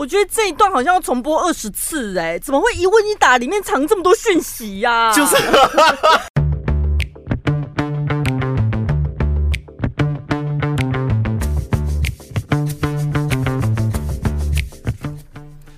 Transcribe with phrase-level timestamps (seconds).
[0.00, 5.12] 我觉得这一段好像要重播二十次哎，怎么会一问一答里面藏这么多讯息呀？
[5.12, 5.36] 就是。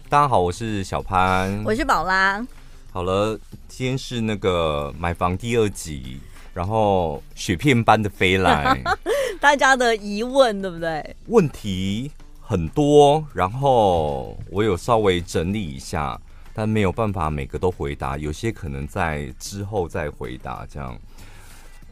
[0.09, 2.47] 大家好，我是小潘，我是宝拉。
[2.93, 3.37] 好了，
[3.67, 6.21] 今天是那个买房第二集，
[6.55, 8.81] 然后雪片般的飞来，
[9.41, 11.17] 大家的疑问对不对？
[11.27, 12.13] 问题
[12.53, 16.21] 很多，然后我有稍微整理一下，
[16.53, 20.95] 但没有办法每个都回答，有些可能在之后再回答，这样。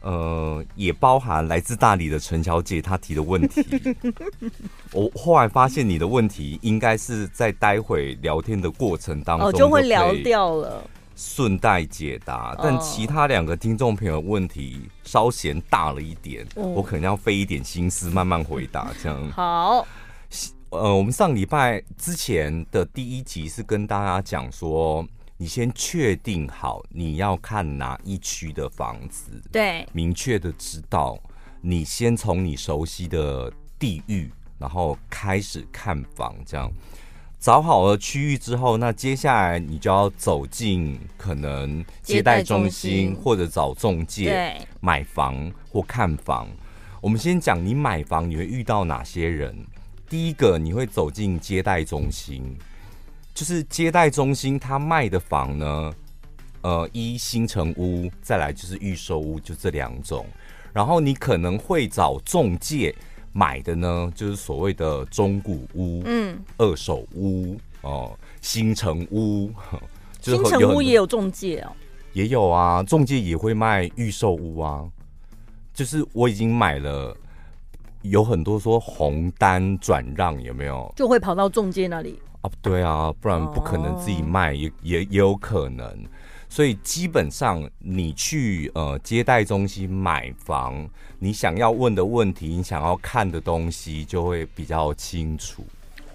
[0.01, 3.65] 呃，也包含来自大理的陈小姐她提的问题。
[4.93, 10.83] 我后来发现你的问题应该是在待会聊天的过程当中哦，就会聊掉了，
[11.15, 12.55] 顺带解答。
[12.61, 18.91] 但其他两个听众朋友问题稍嫌大了一点，哦，我可能要费一点心思慢慢回答。
[19.01, 19.87] 这样好。
[20.71, 25.07] 呃，我们上礼拜之前的第一集是跟大家讲说。
[25.37, 31.17] 你先确定好你要看哪一区的房子，对，明确的知道。
[31.61, 36.71] 你先从你熟悉的地域，然后开始看房，这样
[37.39, 46.47] 找好了区域之后，那接下来你就要走进可能接待中心或者找中介买房或看房。
[47.01, 49.57] 我们先讲你买房你会遇到哪些人？
[50.11, 52.43] 第一个，你会走进接待中心。
[53.33, 55.93] 就是接待中心，他卖的房呢，
[56.63, 60.25] 呃，一新城屋，再来就是预售屋，就这两种。
[60.73, 62.93] 然后你可能会找中介
[63.31, 69.49] 买的呢，就是所谓的中古屋，嗯，二手屋哦，新城屋，
[70.19, 71.71] 新城屋也有中介哦，
[72.11, 74.83] 也有啊，中介也会卖预售屋啊。
[75.73, 77.15] 就是我已经买了，
[78.01, 80.91] 有很多说红单转让，有没有？
[80.95, 82.19] 就会跑到中介那里。
[82.41, 85.87] 啊，对啊，不然不可能自己卖，也也也有可能。
[86.49, 90.89] 所以基本上，你去呃接待中心买房，
[91.19, 95.63] 你想要问的问题，你想要看的东西，就会比较清楚。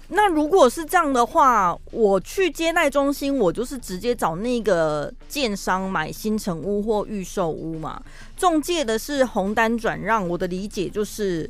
[0.09, 8.03] 那如果是这样的话，我去接待中心，我就是直接找那个建商买新城屋或预售屋嘛。
[8.35, 11.49] 中介的是红单转让，我的理解就是。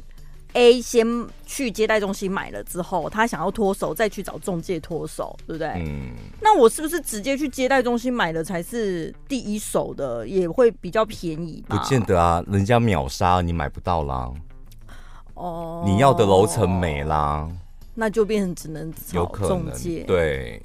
[0.58, 1.06] A 先
[1.46, 5.68] 去接待中心买了之后，他想要脱手，再去找中介脱手，对不对？
[5.86, 6.14] 嗯。
[6.42, 11.64] 那我是不是直接去接待中心买的才是第一手的，也会比较便宜？
[11.68, 14.32] 不见得啊，人家秒杀，你买不到啦。
[15.36, 15.84] 哦。
[15.86, 17.48] 你要的楼层没啦，
[17.94, 20.04] 那就变成只能找中介。
[20.08, 20.60] 对。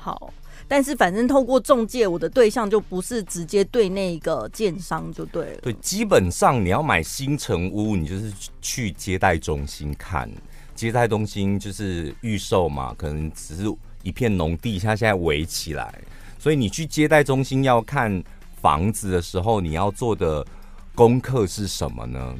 [0.00, 0.32] 好。
[0.66, 5.60] 但是反正透过中介，我的对象就不是直接对那个建商就对了。
[5.62, 10.30] 对，基本上你要买新城屋，你就是去接待中心看。
[10.76, 13.64] 接待中心就是预售嘛，可能只是
[14.02, 15.92] 一片农地，它现在围起来。
[16.38, 18.22] 所以你去接待中心要看
[18.62, 20.46] 房子的时候，你要做的
[20.94, 22.34] 功课是什么呢？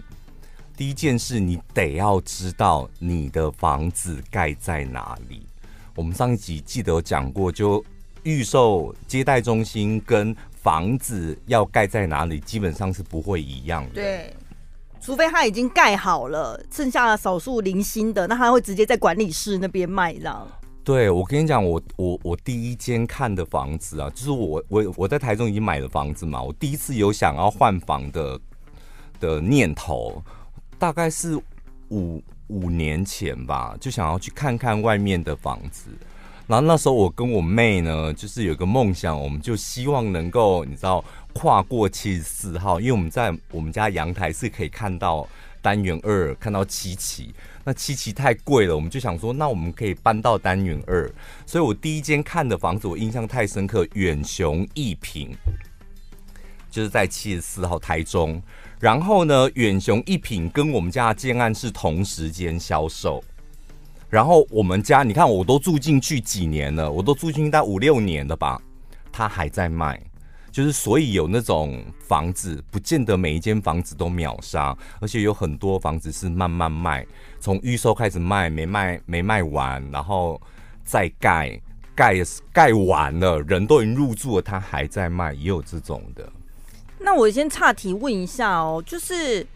[0.77, 5.43] 第一件事，你得要知道你的房子盖在哪里。
[5.95, 7.85] 我们上一集记得有讲过，就。
[8.23, 13.95] 预售接待中心跟房子要盖在哪里，基本上是不会一样的。
[13.95, 14.37] 对，
[15.01, 20.47] 除非他已经盖好了，剩下的少数零星的，那他会直接在管理室那边卖，这样。
[20.85, 28.39] 对，我跟你讲，我我我第一间看的房子啊，就是我我我在台中已经买了房子嘛，我第一次有想要换房的
[29.19, 30.23] 的念头，
[30.79, 31.41] 大概是
[31.89, 35.91] 五五年前吧，就想要去看看外面的房子。
[36.49, 45.29] 然后那时候我跟我妹呢，就是有个梦想，我们就希望能够你知道跨过七十四号，因为我们在我们家阳台是可以看到
[45.63, 47.33] 单元二，看到七期。
[47.63, 51.09] 那七期太贵了，我们就想说，那我们可以搬到单元二。
[51.47, 55.31] 所以我第一间看的房子，我印象太深刻，远雄一品，
[56.71, 58.41] 就是在七十四号台中。
[58.79, 63.23] 然后呢，远雄一品跟我们家的建案是同时间销售。
[64.09, 68.61] 然后我们家，你看我都住进去几年了，我都住进去大概五六年了吧，
[69.13, 70.01] 他还在卖，
[70.51, 77.07] 就是所以有那种房子，不见得每一间房子都秒杀，而且有很多房子是慢慢卖，
[77.39, 80.41] 从预售开始卖，没卖没卖完，然后
[80.83, 81.61] 再盖
[81.95, 82.17] 盖
[82.53, 86.29] 盖完了，人都已经入住了，他还在卖，也有这种的。
[87.01, 89.47] 那我先岔题问一下哦，就是。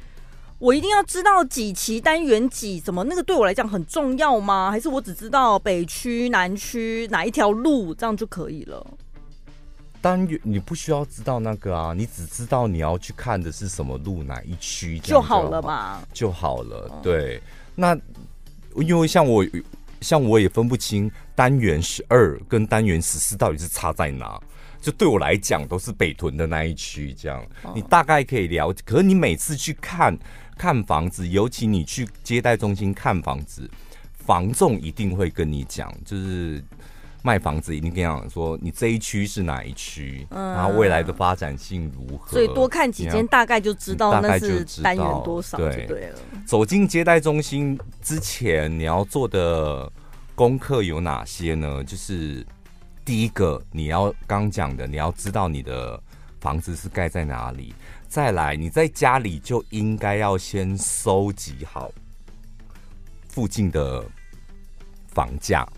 [0.60, 2.80] 我一定要知道几期单元几？
[2.80, 4.70] 怎么那个对我来讲很重要吗？
[4.70, 8.86] 还是我只知道北区、南区哪一条路这样就可以了？
[10.00, 16.00] 单元你不需要知道那个啊，你只知道你要去看的是什么路，哪一区就，就好了嘛？
[16.14, 16.88] 就好了。
[17.02, 17.42] 对，
[17.74, 17.94] 那
[18.76, 19.44] 因为像我
[20.00, 24.40] 像我也分不清单元十二跟单元十四到底是差在哪。
[24.84, 27.42] 就对我来讲，都是北屯的那一区，这样
[27.74, 28.82] 你大概可以了解。
[28.84, 30.14] 可是你每次去看
[30.58, 33.66] 看房子，尤其你去接待中心看房子，
[34.12, 36.62] 房仲一定会跟你讲，就是
[37.22, 42.30] 卖房子一定跟你讲说，你这一区是哪一区，嗯，然后未来的发展性如何。
[42.32, 46.18] 所以多看几间，大概就知道那是单元多少就对了。
[46.44, 49.90] 走进接待中心之前，你要做的
[50.34, 51.82] 功课有哪些呢？
[51.82, 52.44] 就是。
[53.04, 56.02] 第一个，你要刚讲的，你要知道你的
[56.40, 57.74] 房子是盖在哪里。
[58.08, 61.92] 再来，你在家里就应该要先收集好
[63.28, 64.04] 附近的
[65.08, 65.68] 房价。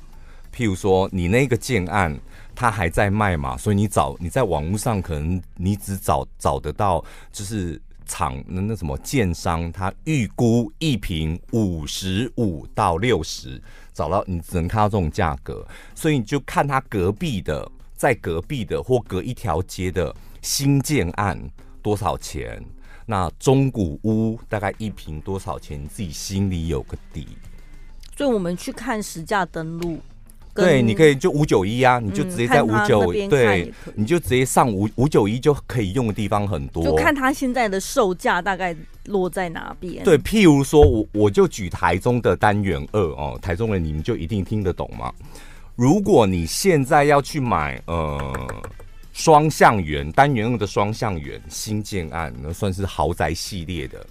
[0.54, 2.16] 譬如说，你那个建案
[2.54, 13.60] 它还在卖嘛，所以你找你在网络上可能你只找找得到，就是厂那那什么建商，他预估一平五十五到六十。
[13.96, 21.40] 找到你只能看到这种价格，所以你就看他隔壁的，在隔壁的或隔一条街的新建案
[21.80, 22.62] 多少钱，
[23.06, 27.26] 那中古屋大概一平多少钱，你自己心里有个底。
[28.14, 29.98] 所以我们去看实价登录。
[30.56, 36.82] 对，你可以就五九一啊，你就直接在五九，对，你就直接上五五九一就可以用的地方很多。
[36.82, 38.74] 就看他现在的售价大概
[39.04, 40.02] 落在哪边。
[40.02, 45.12] 对，譬如说我我就举台中的单元二哦，台中人你们就一定听得懂吗？
[45.74, 48.34] 如果你现在要去买呃
[49.12, 54.06] 双向园单元二的双向园新建案，那算是豪宅系列的。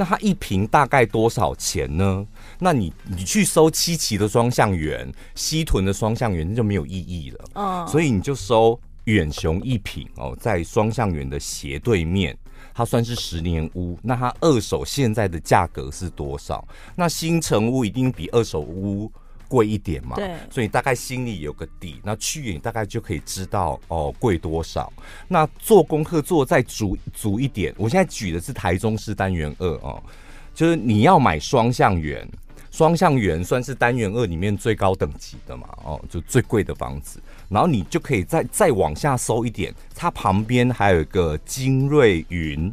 [0.00, 2.26] 那它一瓶大概多少钱呢？
[2.58, 7.44] 那你你去收七期的双向园、西屯的双向园，那就没有意义了。
[7.52, 12.34] 嗯，所以你就收远雄一品哦，在双向园的斜对面，
[12.72, 13.98] 它算是十年屋。
[14.02, 16.66] 那它二手现在的价格是多少？
[16.96, 19.12] 那新城屋一定比二手屋
[19.50, 24.92] 贵一点嘛，对，所以大概心里有个底，那去你大概就可以知道哦贵多少。
[25.26, 30.00] 那做功课做再足足一点，我现在举的是台中市单元二哦，
[30.54, 32.24] 就是你要买双向园，
[32.70, 37.20] 双向园算是单元二里面最高等级的嘛，哦，就最贵的房子。
[37.48, 42.72] 然后你就可以再再往下搜一点，它旁边还有一个金瑞云，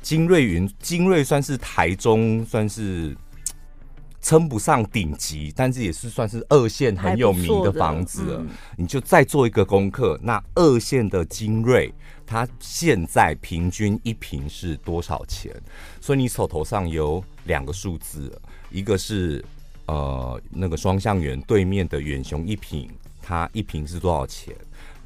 [0.00, 3.16] 金瑞云，金瑞算是台中算是。
[4.28, 8.40] 称不上顶级，但是也是算是二线很有名的房子了。
[8.42, 11.90] 嗯、你就再做一个功课，那二线的精锐，
[12.26, 15.50] 它现在平均一平是多少钱？
[15.98, 18.38] 所以你手头上有两个数字，
[18.68, 19.42] 一个是
[19.86, 22.86] 呃那个双向园对面的远雄一平，
[23.22, 24.54] 它一平是多少钱？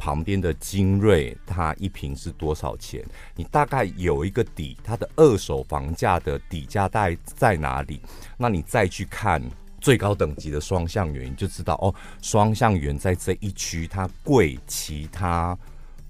[0.03, 3.01] 旁边的精锐，它一平是多少钱？
[3.37, 8.01] 你大概有一个底，它的二手房价的底价大概在哪里？
[8.37, 9.41] 那你再去看
[9.81, 15.57] 最高等级的双向园，你就知道哦，双向园在这一区它贵，其他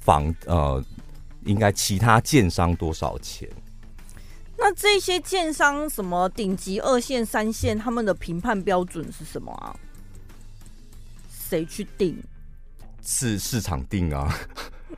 [0.00, 0.82] 房呃，
[1.44, 3.46] 应该其他建商多少钱？
[4.56, 9.76] 那这些建商什么顶级二线、三线，他们的评判标准是什么啊？
[11.28, 12.16] 谁去定？
[13.02, 14.32] 是市场定啊，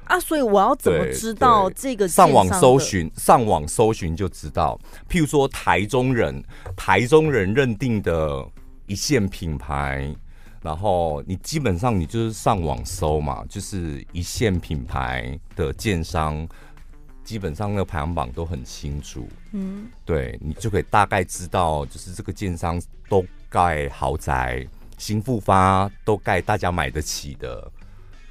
[0.04, 2.06] 啊，所以我要怎么知道这个？
[2.06, 4.78] 上网搜寻，上网搜寻就知道。
[5.08, 6.42] 譬如说，台中人，
[6.76, 8.46] 台中人认定的
[8.86, 10.14] 一线品牌，
[10.60, 16.46] 然后你基本上你就是上网搜嘛，就是一线品牌的建商，
[17.24, 19.26] 基本上那个排行榜都很清楚。
[19.52, 24.66] 嗯，对，你就可以大概知道，就是这个建商都盖豪宅，
[24.98, 27.72] 新复发都盖大家买得起的。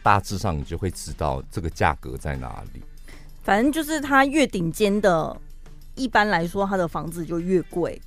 [0.04, 2.82] 大致上你就会知道这个价格在哪里。
[3.42, 5.36] 反正就是它越顶尖的，
[5.96, 8.00] 一般来说它的房子就越贵。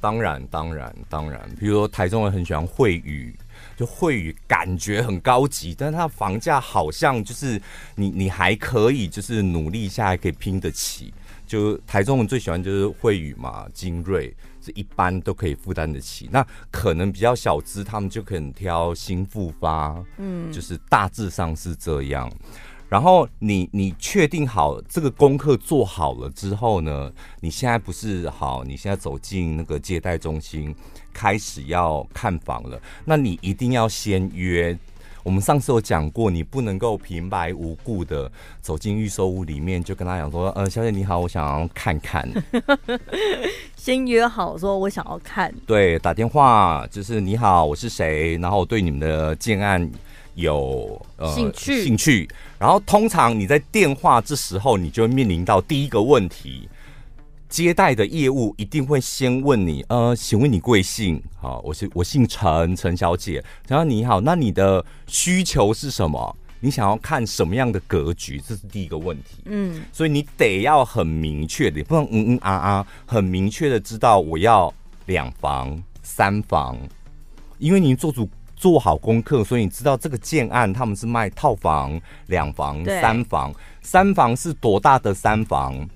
[0.00, 1.40] 当然，当然，当然。
[1.58, 3.34] 比如说台中人很喜欢惠宇，
[3.76, 7.60] 就惠宇感觉很高级，但是它房价好像就是
[7.94, 11.12] 你你还可以就是努力一下还可以拼得起。
[11.46, 14.34] 就台中人最喜欢就是惠宇嘛，精锐。
[14.60, 22.30] 是一般都可以负担得起，那可能比较小资，他们就可能挑新复发，嗯，就是大致上是这样。
[22.88, 30.74] 然后你你确定好这个功课做好了之后呢，你现在不是好，你现在走进那个接待中心，
[31.12, 34.76] 开始要看房了，那你一定要先约。
[35.30, 38.28] 我们上次有讲过，你不能够平白无故的
[38.60, 42.28] 走进预售屋里面，就跟他讲说：“呃，小姐你好，我想要看看。”
[43.78, 45.54] 先约好说，我想要看。
[45.68, 49.88] 对，打电话就是你好，我是谁，然后我对你们的建案
[50.34, 52.28] 有呃兴趣兴趣。
[52.58, 56.68] 然后通常你在电话这时候，你就会面临到第一个问题：
[57.50, 61.20] 接待的业务一定会先问你，呃，请问你贵姓？
[61.36, 63.44] 好，我是我姓陈，陈小姐。
[63.66, 66.36] 然后你好，那你的需求是什么？
[66.60, 68.40] 你想要看什么样的格局？
[68.46, 69.42] 这是第一个问题。
[69.46, 74.72] 嗯，所以你得要很明确的，不能嗯嗯啊啊，很明确的知道我要
[75.06, 76.78] 两房、三房，
[77.58, 83.52] 因为你做足做好功课，所以你知道这个建案他们是卖套房、两房、三房，
[83.82, 85.88] 三房是多大的三房？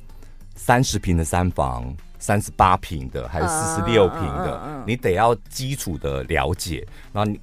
[0.55, 4.61] 三十平的三房，三十八平的，还是四十六平的？
[4.65, 6.87] 嗯嗯嗯、你得要基础的了解。
[7.13, 7.39] 然后你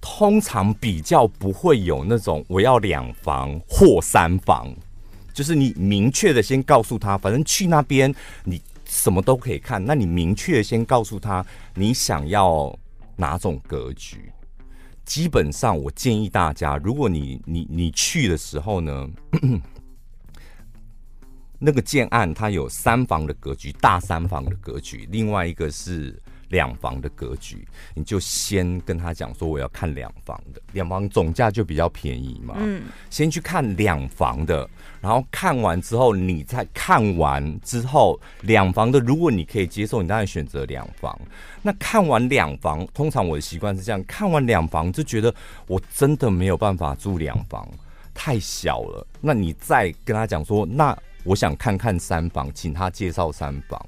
[0.00, 4.74] 通常比较不会有那种我要两房或三房，
[5.32, 8.12] 就是你明确的先告诉他，反正去那边
[8.44, 9.84] 你什么都可以看。
[9.84, 11.44] 那你明确的先告诉他
[11.74, 12.76] 你想要
[13.16, 14.32] 哪种格局。
[15.04, 19.08] 基本上，我建议大家，如果你你你去的时候呢。
[21.58, 32.54] 那个建案它有三房的格局，大三房的格局，另外一个是两房的格局，你就先跟他讲说我要看两房的，两房总价就比较便宜嘛。
[32.58, 34.68] 嗯，先去看两房的，
[35.00, 41.18] 然后看完之后，你再看完之后，两房的如果你可以接受，你当然选择两房。
[41.62, 45.34] 那看完两房，通常我的习惯是这样，看完两房就觉得
[45.66, 47.66] 我真的没有办法住两房，
[48.12, 49.04] 太小了。
[49.20, 50.96] 那你再跟他讲说那。
[51.24, 53.80] 我想看看三房，请他介绍三房。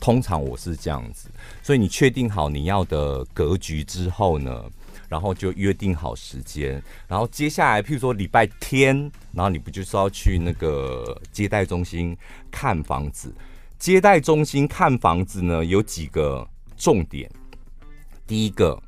[0.00, 1.28] 通常我是这样子，
[1.62, 4.64] 所以你确定好你要的格局之后呢，
[5.08, 12.16] 然后就约定好时间，然后接下来譬如说礼拜天，然后你不就是要去那个接待中心
[12.48, 13.34] 看房子？
[13.76, 17.28] 接待中心看房子呢，有几个重点。
[18.24, 18.80] 第一个，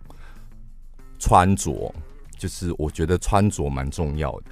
[1.18, 1.92] 穿着，
[2.38, 4.44] 就是我觉得穿着蛮重要的。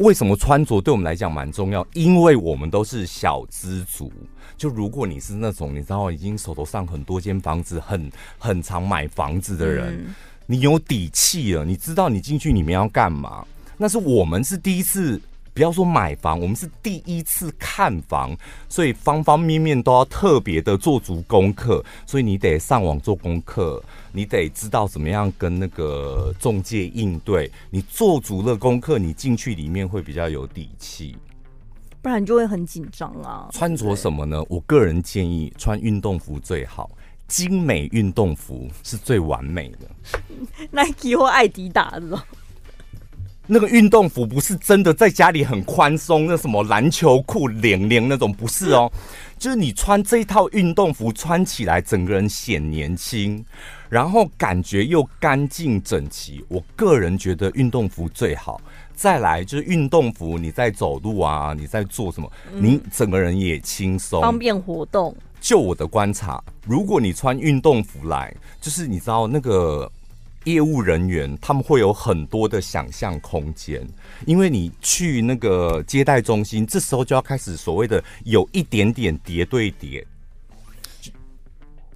[0.00, 1.86] 为什么穿着对我们来讲蛮重要？
[1.92, 4.10] 因为我们都是小资族。
[4.56, 10.14] 就如果你是那种你知道已经手头上很多间房子，很很常买房子的人，嗯、
[10.46, 13.44] 你有底气了，你知道你进去里面要干嘛。
[13.76, 15.20] 那是我们是第一次。
[15.52, 18.34] 不要说买房，我们是第一次看房，
[18.68, 21.84] 所以方方面面都要特别的做足功课。
[22.06, 27.50] 所以你得上网做功课，你得知道怎么样跟那个中介应对。
[27.70, 31.16] 你做足了功课，你进去里面会比较有底气，
[32.02, 33.48] 不然就会很紧张啊。
[33.52, 34.42] 穿着什么呢？
[34.48, 36.90] 我个人建议穿运动服最好，
[37.28, 39.88] 精美运动服是最完美的。
[40.70, 42.22] Nike 或艾迪达的。
[43.52, 48.92] 那个运动服不是真的在家里很宽松，那什么篮球裤、领领那种不是哦，
[49.40, 53.44] 就是你穿这一套运动服穿起来，整个人显年轻，
[53.90, 56.42] 然后感觉又干净整齐。
[56.48, 58.58] 我个人觉得运动服最好。
[58.94, 65.14] 再来就是运动服，你在走路啊，你在做什么，你整个人也轻松，方便活动。
[65.40, 69.90] 就我的观察，如果你穿运动服来，就是你知道那个。
[70.44, 73.86] 业务人员他们会有很多的想象空间，
[74.24, 80.02] 因为你去那个接待中心，这时候就要开始所谓的有一点点叠对叠，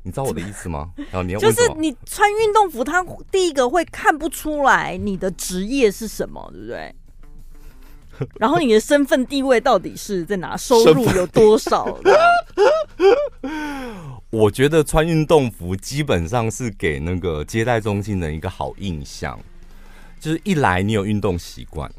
[0.05, 0.91] 你知道我的意思吗？
[1.11, 6.95] 然后你要 就是你穿运动服，他第一个会看不出来你的职业是什么，对不对？
[8.39, 10.57] 然后你的身份地位到底是在哪？
[10.57, 11.99] 收入有多少？
[14.31, 19.39] 我觉得穿运动服基本上是给那个接待中心的一个好印象，
[20.21, 21.91] 就是一来你有运动习惯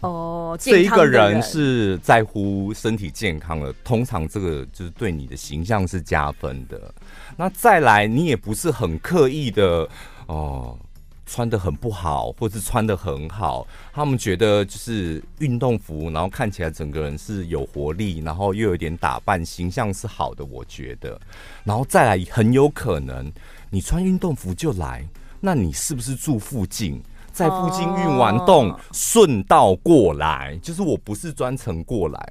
[0.00, 6.94] 哦，这一个人是在乎身体健康的，通常这个就是对你的形象是加分的。
[7.36, 9.88] 那再来，你也不是很刻意的
[10.26, 10.76] 哦。
[11.24, 20.44] 穿的很不好，或是穿的很好，他们觉得就是运动服，然后看起来整个人是有活力，然后又有点打扮，形象是好的。
[20.44, 21.18] 我觉得，
[21.64, 23.32] 然后再来，很有可能
[23.70, 25.08] 你穿运动服就来，
[25.40, 27.00] 那你是不是住附近，
[27.32, 30.58] 在附近运完动顺道过来？
[30.60, 32.30] 就是我不是专程过来，我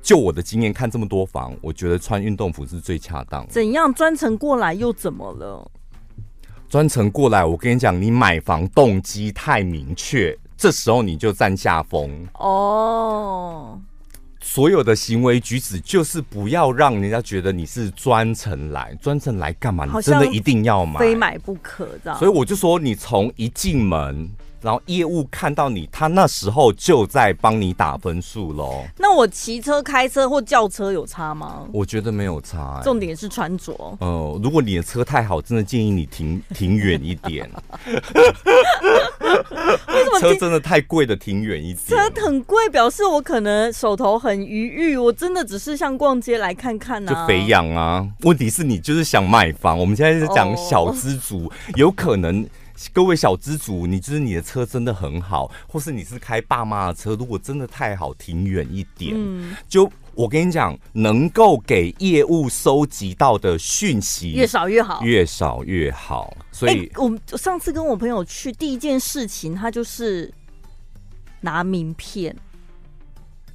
[0.00, 3.52] 就我的经验看这么多房，我觉得穿运动服是最恰当的。
[3.52, 5.70] 怎样专程过来又怎么了？
[6.68, 13.78] 专程过来，我跟你讲，你买房动机太明确，这时候你就占下风哦。
[14.40, 19.84] 所有的行为举止就是不要让人家觉得你是专程来，专程来干嘛？
[19.84, 22.18] 你真的一定要买，非买不可，这样。
[22.18, 24.28] 所以我就说，你从一进门。
[24.62, 28.84] 然后业务看到你，他那时候就在帮你打分数喽。
[28.96, 31.66] 那我骑车、开车或叫车有差吗？
[31.72, 32.82] 我觉得没有差、欸。
[32.84, 33.72] 重点是穿着。
[33.72, 37.50] 哦、呃，如果你的车太好，真的建议你停 停远一点。
[39.88, 41.86] 为什么车真的太贵的，停远一点。
[41.88, 48.06] 车很贵，表示我可能手头很余裕，我真的只是像逛街来看看啊，就肥养啊。
[48.20, 52.46] 问题是你就是想买房，我们现在是讲小资族，哦、有可能。
[52.92, 59.12] 各位小资主，你就是你的车真的很好，或是你是开爸妈的车，如果真的太好，停远一点。
[59.14, 66.36] 嗯，就我跟你讲，能够给业务收集到的讯息越少越好，越少越好。
[66.50, 70.32] 所以，欸、我上次跟我朋友去，第一件事情他就是
[71.40, 72.34] 拿名片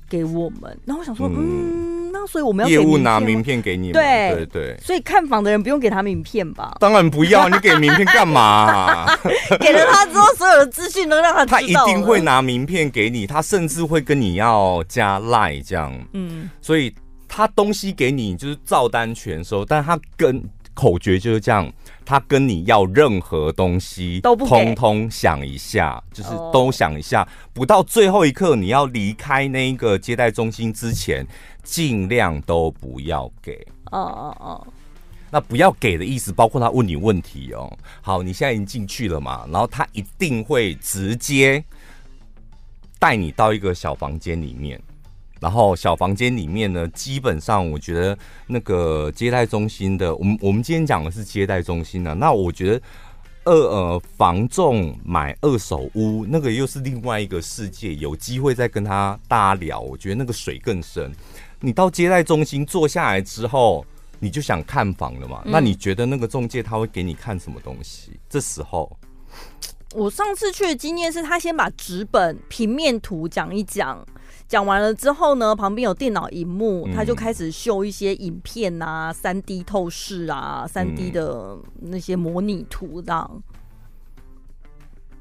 [0.08, 1.94] 给我们，然后我想说，嗯。
[1.94, 6.76] 嗯那所以我们要业务拿名片给你，对对对，所以看房的人不用给他名片吧？
[6.80, 9.20] 当然不要，你给名片干嘛啊？
[9.62, 11.58] 给了他之后，所有的资讯都让他知道。
[11.58, 15.94] 他一定会拿名片给你，他甚至会跟你要加赖这样。
[16.14, 16.92] 嗯，所以
[17.28, 20.42] 他东西给你就是照单全收，但他跟
[20.78, 21.68] 口诀就是这样。
[22.06, 31.28] 他跟你要任何东西都不通通想一下，就是都想一下，不到最后一刻你要离开那个接待中心之前，
[31.64, 33.56] 尽量都不要给。
[33.92, 34.68] 哦哦哦，
[35.30, 37.70] 那不要给的意思包括他问你问题哦。
[38.02, 41.62] 好，你现在已经进去了嘛，然后他一定会直接
[43.00, 44.82] 带你到一个小房间里面。
[45.40, 48.18] 然后小房间里面呢，基本上我觉得
[48.48, 52.14] 那个接待中心的，我们我们今天讲的是接待中心呢、啊。
[52.14, 52.82] 那我觉得
[53.46, 59.80] 二呃房仲买二手屋那个又是另外一个世界，有机会再跟他大家聊。
[59.80, 61.12] 我觉得那个水更深。
[61.60, 63.86] 你到接待中心坐下来之后，
[64.20, 65.42] 你就想看房了嘛？
[65.46, 68.12] 嗯、那你觉得那个中介他会给你看什么东西？
[68.30, 68.96] 这时候，
[69.96, 74.06] 我上次去的经验是他先把纸本平面图讲一讲。
[74.48, 83.44] 讲完了之后呢，旁边有电脑荧幕，他就开始秀一些影片啊、三 D 透视啊、三 D 的那些模拟图这样。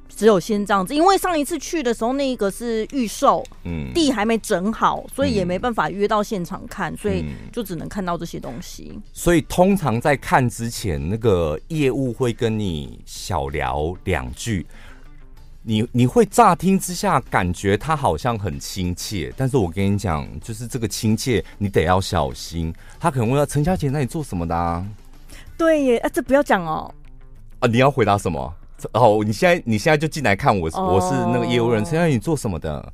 [0.09, 8.99] 只有先这样子，因为上一次去的时候，那个是预售，嗯，地还没整好，所以也没办法约到现场看，所以就只能看到这些东西。
[9.13, 14.67] 所以通常在看之前，那个业务会跟你小聊两句。
[15.69, 24.87] 你你会乍听之下感觉他好像很亲切，但是我跟你讲，就是这个亲切你得要小心，他可能问到陈小姐，那你做什么的啊？
[25.59, 26.95] 对耶，啊，这不要讲哦。
[27.59, 28.55] 啊，你要回答什么？
[28.93, 32.93] 哦，你现在你现在就进来看我，我是那个业务人，陈小姐你做什么的？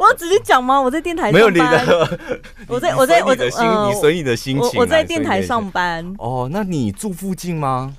[0.00, 0.80] 我直接讲吗？
[0.80, 1.30] 我在电台。
[1.30, 2.18] 没有你的，
[2.66, 4.80] 我在我在我的心，你随你的心情。
[4.80, 6.12] 我在电台上班。
[6.18, 7.94] 哦，那你住附近吗？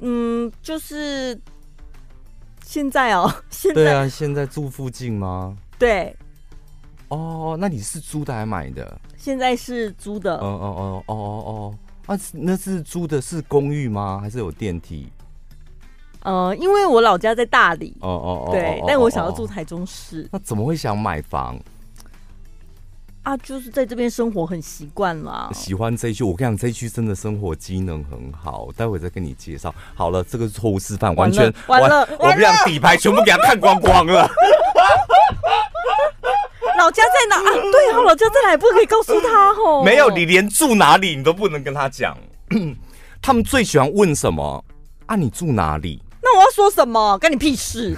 [0.00, 1.38] 嗯，就是
[2.64, 5.56] 现在哦， 现在对啊，现在住附近吗？
[5.78, 6.14] 对。
[7.08, 9.00] 哦，那你是租的还买的？
[9.16, 10.36] 现在是租的。
[10.38, 14.18] 哦哦哦哦哦哦，啊，那是租的是公寓吗？
[14.20, 15.08] 还是有电梯？
[16.24, 17.96] 呃，因为我老家在大理。
[18.00, 18.50] 哦哦哦。
[18.50, 20.28] 对，但我想要住台中市。
[20.32, 21.56] 那怎么会想买房？
[23.26, 25.50] 啊，就是在这边生活很习惯了。
[25.52, 28.68] 喜欢这一区，我跟你讲，这一区真的生活机能很好。
[28.76, 29.74] 待会再跟你介绍。
[29.96, 34.30] 好了，这个是错误示范，完全完了，我不让底牌全部给他看光光了。
[36.78, 37.52] 老家在哪啊？
[37.72, 39.82] 对啊，老家在哪也不可以告诉他哦。
[39.84, 42.16] 没有，你连住哪里你都不能跟他讲。
[43.20, 44.64] 他们最喜欢问什么？
[45.06, 46.00] 啊，你住哪里？
[46.56, 47.18] 说什么？
[47.18, 47.94] 干你屁事！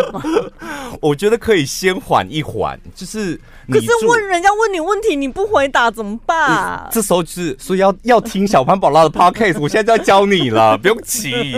[1.02, 3.38] 我觉得可以先缓一缓，就是。
[3.70, 6.88] 可是问人家问你问题，你不回答怎么办？
[6.90, 9.60] 这时候就是，所以要要听小潘宝拉的 podcast。
[9.60, 11.54] 我现在就要教你了， 不用急。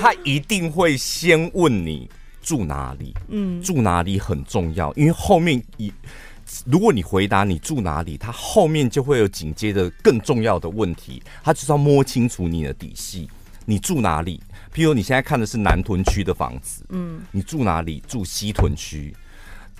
[0.00, 2.08] 他一定会先问你
[2.40, 5.92] 住哪里，嗯，住哪里很重要，因为后面一
[6.64, 13.28] 如果你回答你住哪里，他后面就会有紧接着更重要的问题，他就是要摸清楚你的底细。
[13.66, 14.40] 你住哪里？
[14.72, 18.00] 譬如你现在看的是南屯区的房子，嗯，你住哪里？
[18.06, 19.14] 住西屯区。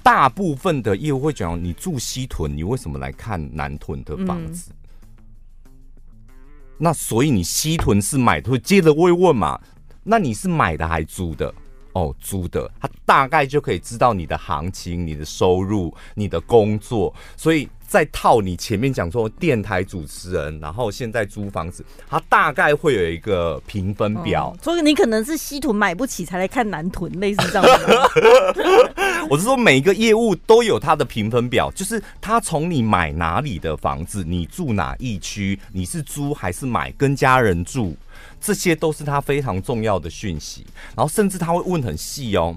[0.03, 4.71] 大部分的业务会讲，你住西屯，你为什么来看南屯的房子？
[5.67, 5.73] 嗯、
[6.79, 9.61] 那所以你西屯是买的，会接着会问嘛？
[10.03, 11.53] 那你是买的还租的？
[11.93, 17.69] 哦，租的，他大概就可以知道你的行情、你的收入、你的工作，所以。
[17.89, 24.55] 再套你前面讲说电台主持人，然后现在租房子，他大概会有一个评分表。
[24.63, 27.87] 所以你可能是西屯买不起才来看南屯，类似这样子。
[29.31, 37.97] 我是说每一个业务都有他的评分表，就是他从你买哪里的房子，你住哪一区，你是租还是买，跟家人住，
[38.39, 40.67] 这些都是他非常重要的讯息。
[40.95, 42.55] 然后甚至他会问很细哦。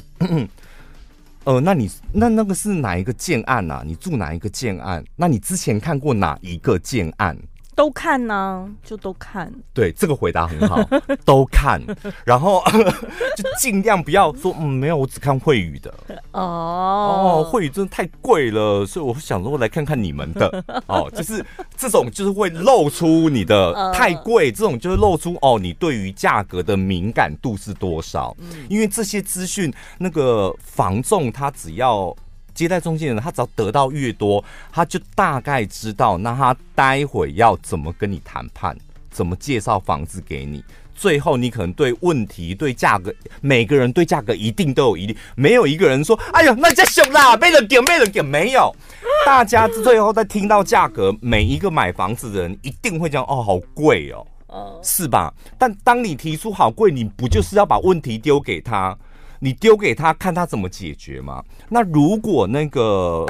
[1.43, 3.81] 呃，那你那那个是哪一个建案啊？
[3.83, 5.03] 你住哪一个建案？
[5.15, 7.35] 那你之前看过哪一个建案？
[7.81, 9.51] 都看呢、啊，就都看。
[9.73, 10.79] 对，这个回答很好，
[11.25, 11.81] 都看。
[12.23, 12.63] 然后
[13.35, 15.91] 就尽量不要说，嗯，没有，我只看惠宇的。
[16.33, 20.63] 哦 哦，惠宇真的太贵了，所以我想说来看看你们的。
[20.85, 21.43] 哦，就是
[21.75, 28.37] 这种就是会露出你的太贵，这种就是露出哦，你对于价格的敏感度是多少？
[28.69, 32.15] 因为这些资讯，那个房仲他只要。
[32.53, 38.77] 接待中心人，他只要得到越多，他就大概知道，那他待会要怎么跟你谈判，
[39.09, 40.63] 怎么介绍房子给你。
[40.93, 43.11] 最后，你可能对问题、对价格，
[43.41, 48.71] 每个人对价格一定都有疑虑，没有一个人说：“哎呀，那这熊啦，没人点，没人点。”没有，
[49.25, 58.95] 大家最后在听到价格，每一个买房子的人一定会讲：“哦，好贵哦，是吧？”但当你提出好贵，你不就是要把问题丢给他？
[59.43, 61.43] 你丢给他看他怎么解决嘛？
[61.67, 63.25] 那如果那个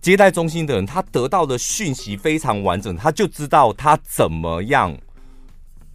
[0.00, 4.96] 接待中心的人他得到的讯息非常完整，他就知道他怎么样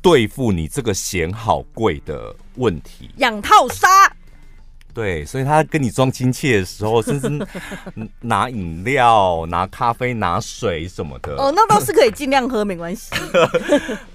[0.01, 3.09] 对付你这个嫌好贵的问题。
[3.17, 3.87] 养套杀。
[4.93, 7.47] 对，所以他跟你装亲切的时候，甚至
[8.19, 11.33] 拿饮料、拿咖啡、拿水什么的。
[11.37, 13.09] 哦，那倒是可以尽量喝，没关系。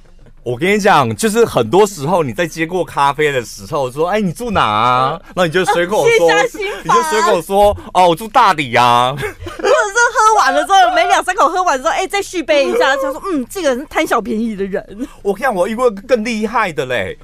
[0.46, 6.30] 我跟你讲，就是很多时候你在接过咖啡的时候，说：“哎，你住哪啊？”那你就随口说，
[6.85, 9.11] 你就随口说：“哦，我住大理啊。
[9.18, 14.87] ”或者是喝完了之后，每两三口喝完之后，哎，再续杯一下，他说：“嗯，这个人是贪小便宜的人。
[15.20, 17.18] ”我看我遇过更厉害的嘞，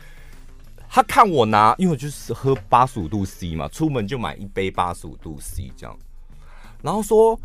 [0.90, 5.96] 他看我拿，因为我就是喝八十五度 C 嘛，出门就买一杯八十五度 C 这样，
[6.82, 7.38] 然后说。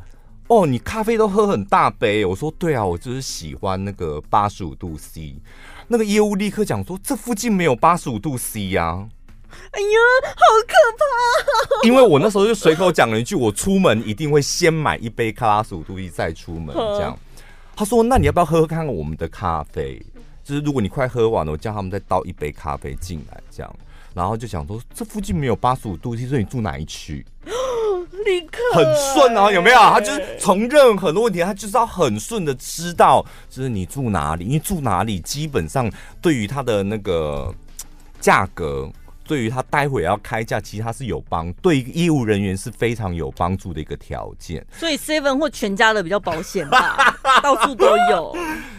[0.48, 2.24] 哦，你咖啡都喝很大杯。
[2.24, 5.36] 我说对啊，我就是喜欢那个八十五度 C。
[5.90, 9.08] 那个业务立刻讲说，这附近没有八十五度 C 呀。
[9.72, 11.88] 哎呀，好可怕！
[11.88, 16.76] 因为我那时候就随口讲了一句，我出门一定会先买一杯卡拉十五度 C 再出门。
[16.76, 17.18] 这样，
[17.76, 20.02] 他说那你要不要喝喝看看我们的咖啡？
[20.44, 23.42] 就是如果你快喝完了，我叫他们再倒一杯咖啡进来。
[23.52, 23.76] 这样，
[24.14, 27.26] 然后就想说这附近没有八十五度 C，所以你住哪一区？
[28.26, 29.78] 立刻很顺啊，有没有？
[29.78, 35.91] 他就是从任何的问题，他就是要很顺的知道，就是你住哪里，因为住哪里基本上
[36.22, 37.54] 对于他的那个
[38.20, 38.89] 价格，
[39.26, 44.65] 对于他待会要开价，其实他是有帮，对业务人员是非常有帮助的一个条件。
[44.72, 48.36] 所以 Seven 或全家的比较保险吧，到处都有。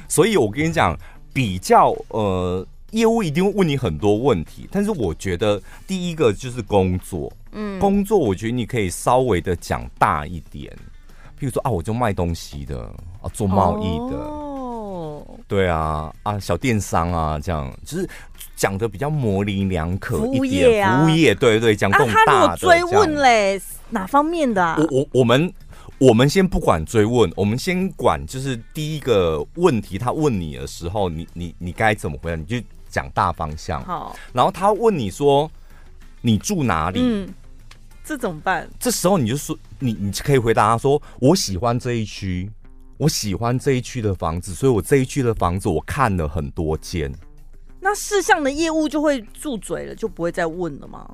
[0.08, 0.98] 所以我跟你讲，
[1.32, 7.30] 比较呃，业务一定会问你很多问题，但是我觉得第一个就是工作。
[7.60, 10.72] 嗯，工作我觉得你可以稍微的讲大一点，
[11.36, 12.82] 譬如说啊，我就卖东西的
[13.20, 18.08] 啊，做贸易的，哦，对啊，啊，小电商啊，这样就是
[18.54, 22.32] 讲的比较模棱两可一点，服务业，对对，讲这种大的。
[22.32, 24.78] 啊，他如果追问嘞，哪方面的啊？
[24.78, 25.52] 我我我们
[25.98, 32.36] 我们先不管追问，我们先管就是第一个问题，他问你的时候，你你你该怎么回答？
[32.36, 33.82] 你就讲大方向。
[33.82, 35.50] 好，然后他问你说。
[36.20, 36.98] 你住哪里？
[37.00, 37.32] 嗯，
[38.08, 38.66] 这怎么办？
[38.80, 42.50] 这时候你就说，你你可以回答他说：“我喜欢这一区，
[42.96, 47.12] 我喜欢这一区的房子，所以我这一区的房子我看了很多间。”
[47.80, 51.06] 那事项的业务就会住嘴了，就不会再问了吗？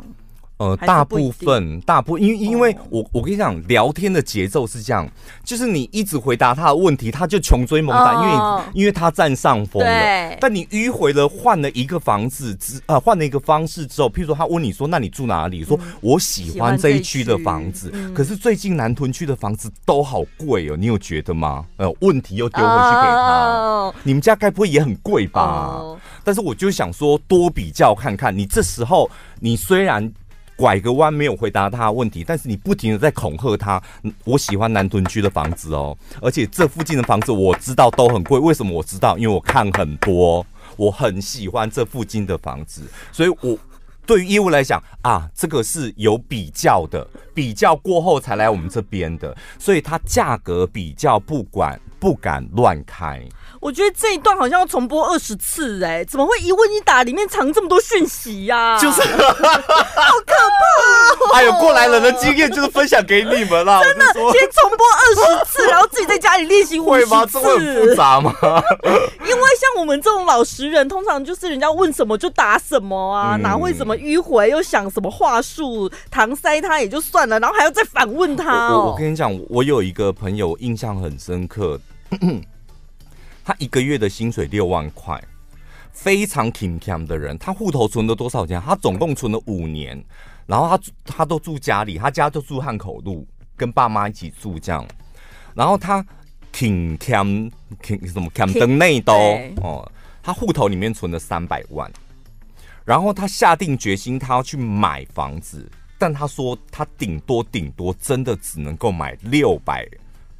[0.56, 5.08] 呃，大部分，大部分，因为因为我我跟你讲，聊天的节奏是这样，
[5.42, 10.36] 就是你一直回答他的问题，他就穷追猛打，因为因为他占上风了。
[10.40, 15.64] 但你迂回了，换了一个房子之呃，换了一个方式之后，譬如说他问你说，那你住哪里？
[15.64, 21.66] 说我喜欢这一区的房子，可是最近南屯区的房子都好贵哦，你有觉得吗？
[21.78, 25.82] 呃，问题又丢回去给他，你们家该不会也很贵吧？
[26.22, 30.12] 但是我就想说，多比较看看，你这时候你虽然。
[30.56, 33.82] 拐个弯没有回答他问题，但是你不停的在恐吓他。
[34.24, 38.38] 我喜欢南屯区的房子哦，而且这附近的房子我知道都很贵。
[38.38, 39.18] 为什么我知道？
[39.18, 40.44] 因为我看很多，
[40.76, 43.58] 我很喜欢这附近的房子，所以我
[44.06, 53.26] 对于业务来讲啊，这个是有比较的，比较过后才来我们这边的，所以它价格比较不管不敢乱开。
[53.64, 58.78] 我觉得这一段好像要重播二十次哎、欸，怎么会一问一答里面藏这么多讯息呀、啊？
[58.78, 61.32] 就是，好可怕、喔！
[61.32, 63.82] 哎呦，过来人的经验就是分享给你们了。
[63.82, 67.08] 真的，先重播二十次，然后自己在家里练习五十次。
[67.08, 67.26] 会吗？
[67.32, 68.34] 这么复杂吗？
[69.20, 78.76] 因为像我们这种老实人，通常就是人家问什么就答什么啊，嗯、哪会怎么迂回，又想什么话术搪塞他也就算了，然后还要再反问他、喔。
[78.76, 81.80] 我我跟你讲，我有一个朋友印象很深刻。
[83.44, 85.22] 他一个月的薪水六万块，
[85.92, 87.36] 非常勤俭的人。
[87.36, 88.60] 他户头存了多少钱？
[88.60, 90.02] 他总共存了五年，
[90.46, 94.86] 然后他他都住家里，他家就住汉口路，跟爸妈一起住这样。
[95.54, 96.04] 然后他
[96.52, 97.50] King Cam
[97.82, 99.12] King 什么 Cam 登内都
[99.62, 101.90] 哦，他户头里面存了三百万，
[102.84, 109.86] 然后他下定决心，他要去买房子，但他说他顶多顶多真的只能够买六百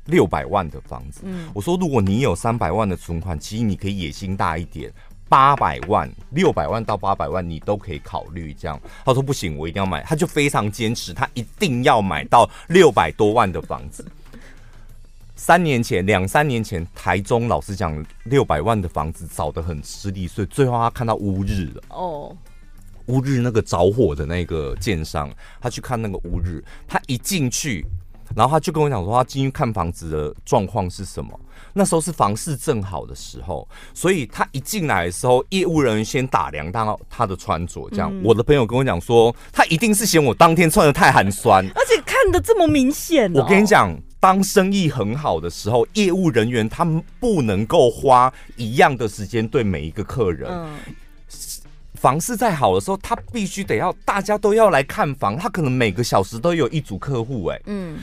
[0.07, 1.21] 六百万的房子。
[1.25, 4.93] 嗯，我说如果你有三百万的存款，其实你可以野心大一点。
[5.27, 8.79] 八百万、六百万到八百万，你都可以考虑这样。
[9.05, 14.05] 他说不行，我一定要买，他就非常坚持，他一定要买到六百多万的房子。
[15.35, 21.83] 三年前、两三年前，台中老实讲，六百万的房子找得很吃力，所以最后他看到乌日了。
[21.89, 22.37] 哦，
[23.07, 25.29] 乌日那个着火的那个建商，
[25.61, 27.85] 他去看那个乌日，他一进去，
[28.35, 31.39] 然后他就跟我讲说，他进去看房子的状况是什么。
[31.73, 38.11] 那时候是房市正好的时候，所以他一进来的时候，业务人员先打量到他的穿着，这样。
[38.13, 43.41] 嗯、我的朋友跟我讲说，他一定是嫌我当天穿的太寒酸，而且看的这么明显、哦。
[43.41, 50.49] 我跟你讲，当生意很好的时候，业务人员他们不能够花一样的时间对每一个客人。
[50.51, 50.79] 嗯、
[51.95, 57.57] 房市再好的时候，他必须得要大家都要来看房，他可能每个小时都有一组客户、欸。
[57.57, 57.99] 哎，嗯，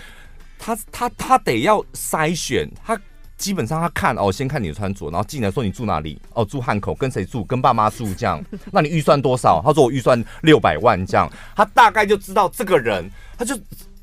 [0.61, 2.95] 他他他得要筛选他。
[3.37, 7.43] 基本上他看哦，先看你的穿着，然后进来说你住哪里哦，住汉口，跟谁住？
[7.43, 8.39] 跟爸妈住这样。
[8.71, 9.59] 那你预算多少？
[9.65, 11.27] 他说我预算六百万这样。
[11.55, 13.59] 他大概就知道这个人，他就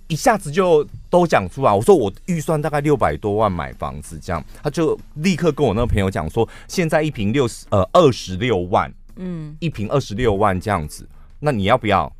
[0.08, 1.72] 一下子就都讲出来。
[1.72, 11.08] 我说我预算大概六百多万买房子这样，他就立刻跟我那个朋友讲说，现在一平六十呃二十六万，嗯，一平二十六万这样子。
[11.38, 12.12] 那你要不要？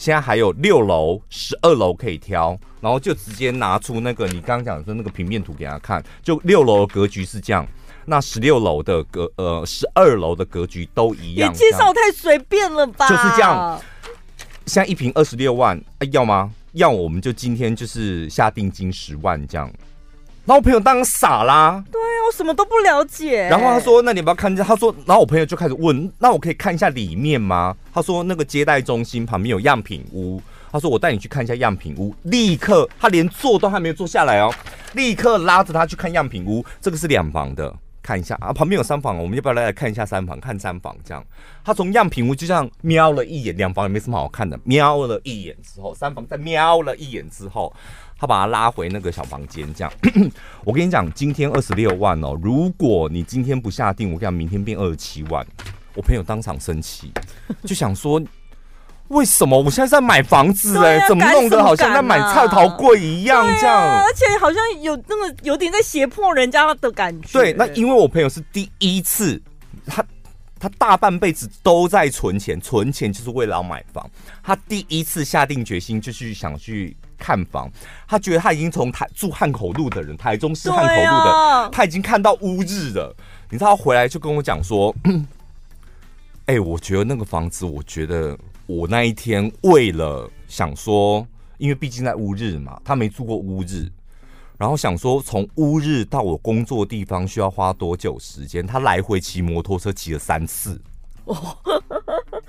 [0.00, 7.66] 现在还有六楼、十二楼可以挑，然后就直接拿出那个你刚刚讲的那个平面图给他看，就六楼的格局是这样，
[8.06, 11.52] 那十六楼的格呃十二楼的格局都一样。
[11.52, 13.06] 你介绍太随便了吧？
[13.10, 13.78] 就是这样。
[14.64, 16.50] 现在一瓶二十六万，哎，要吗？
[16.72, 19.70] 要我们就今天就是下定金十万这样。
[20.46, 23.48] 然后我朋友当然傻啦，对啊，什么都不了解。
[23.48, 30.40] 然后他说：“那你不要看一下？”他说：“然后我朋友就开始问：‘那我可以看一下里面吗？’他说：‘那个接待中心旁边有样品屋。’
[30.72, 34.52] 他说：‘我带你去看一下样品屋。’立刻，他连坐都还没有坐下来哦，
[34.94, 36.64] 立刻拉着他去看样品屋。
[36.80, 40.38] 这个是两房的，看一下啊，旁边有三房，我们要不要，来看一下三房？
[40.38, 41.24] 看三房这样。
[41.64, 47.72] 他从样品屋就这样瞄了一眼，两房也没什么好看的，瞄了一眼之后，三房再瞄了一眼之后。”
[48.20, 49.90] 他把他拉回那个小房间，这样。
[50.62, 55.44] 我跟你讲，今天二十六万哦，如果你今天不下定，我跟你讲，明天变二十七万。
[55.94, 57.10] 我朋友当场生气，
[57.64, 58.20] 就想说，
[59.08, 64.02] 为什么我现在在买房子哎、欸，怎么弄得好像在买菜头柜一样这样、啊？
[64.04, 67.28] 而且好像有那个有点在胁迫人家的感觉。
[67.32, 69.40] 对，那因为我朋友是第一次，
[69.86, 70.04] 他
[70.58, 74.08] 他大半辈子都在存钱，存钱就是为了要买房。
[74.42, 76.94] 他第一次下定决心，就去想去。
[77.20, 77.70] 看房，
[78.08, 83.14] 他觉得他已经从台住汉口路的人，台中市汉口路的，啊、他已经看到乌日了。
[83.50, 84.94] 你知道，他回来就跟我讲说
[86.46, 91.26] ：“哎、欸，我觉得那个房子，我觉得我那一天为了想说，
[91.58, 93.88] 因为毕竟在乌日嘛，他没住过乌日，
[94.56, 98.66] 然后想说从乌日到我工作地方需要花多久时间？
[98.66, 100.80] 他来回骑摩托车骑了三次。”
[101.26, 101.56] 哦，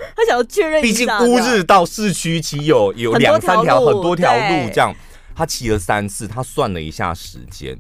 [0.16, 4.94] 他想要确认一下，毕竟乌日到市区骑有有两三条很多条路，这样
[5.36, 7.78] 他骑了三次，他算了一下时间，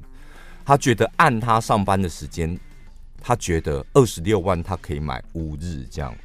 [0.66, 2.58] 他觉得按他上班的时间，
[3.22, 6.16] 他觉得二十六万他可以买乌日这样，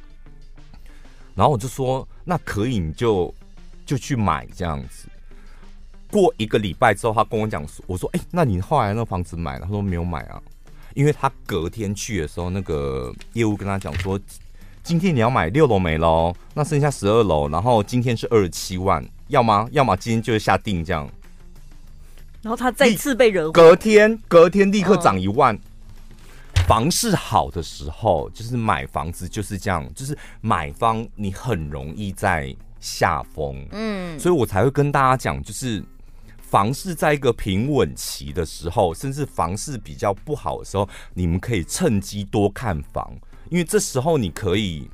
[1.35, 3.33] 然后我就说那可以，你就
[3.85, 5.07] 就去买这样子。
[6.09, 9.65] 过一个礼拜之后，他跟我讲说，我说哎、欸，那你后来那房子买了？
[9.65, 10.41] 他说没有买啊，
[10.93, 14.19] 因为他隔天去的时候，那个业务跟他讲说。
[14.87, 19.67] 今天你要买六楼没喽，那剩下十二楼，然后今天是二十七万，要吗？
[19.73, 21.05] 要么今天就是下定这样。
[22.41, 25.53] 然后他再次被惹，隔天隔天立刻涨一万。
[25.53, 25.59] 嗯、
[26.69, 35.83] 房市好的时候，就是买房子就是这样，就是买方你很容易在下风，嗯，所以我才会跟大家讲，就是
[36.39, 43.13] 房市在一个平稳期的时候，甚至房市比较不好的时候，你们可以趁机多看房。
[43.49, 44.89] 因为这时候你可以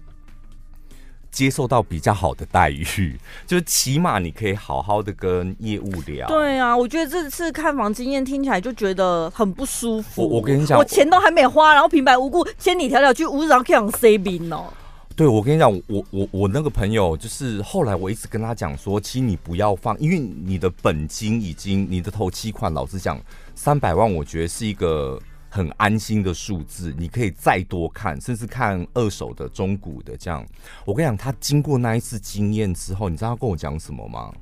[1.32, 6.28] 接受到比较好的待遇， 就是起码你可以好好的跟业务聊。
[6.28, 10.22] 对啊，我觉得这次看房经验听起来就觉得很不舒服。
[10.22, 14.72] 我我跟你讲，我钱都还没花，然后平白无故千里迢迢去乌日去养 C 兵哦。
[15.16, 23.20] 对，我跟你讲，我我我那个朋友就是后来我一直跟他讲说，其实你不要放，因为你的本金已经你的头期款，老实讲
[23.56, 25.20] 三百万，我觉得是一个。
[25.54, 30.44] 很安心的数字，你可以再多看，甚至看二手的、中古的这样。
[30.84, 34.34] 我跟你讲，他经过那一次经验之后，你知道他跟我讲什么吗？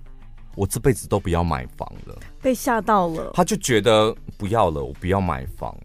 [0.55, 2.17] 我这辈子都不要买房了。
[2.41, 5.75] 被吓到了，他就觉得不要了，我不要买房。